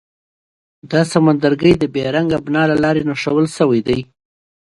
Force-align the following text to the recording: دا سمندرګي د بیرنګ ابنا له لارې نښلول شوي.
دا 0.91 1.01
سمندرګي 1.13 1.73
د 1.77 1.83
بیرنګ 1.95 2.29
ابنا 2.39 2.61
له 2.71 2.75
لارې 2.83 3.07
نښلول 3.09 3.47
شوي. 3.57 3.81